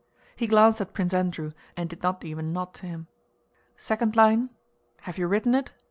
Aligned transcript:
He 0.35 0.47
glanced 0.47 0.81
at 0.81 0.95
Prince 0.95 1.13
Andrew 1.13 1.51
and 1.77 1.87
did 1.87 2.01
not 2.01 2.23
even 2.25 2.51
nod 2.51 2.73
to 2.73 2.87
him. 2.87 3.05
"Second 3.77 4.15
line... 4.15 4.49
have 5.01 5.19
you 5.19 5.27
written 5.27 5.53
it?" 5.53 5.73